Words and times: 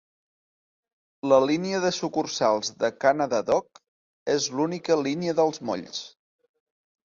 La 1.31 1.37
línia 1.51 1.81
de 1.83 1.91
sucursals 1.97 2.73
de 2.85 2.91
Canada 3.05 3.43
Dock 3.53 3.85
és 4.39 4.51
l'única 4.57 5.01
línia 5.07 5.39
dels 5.45 5.65
molls. 5.71 6.05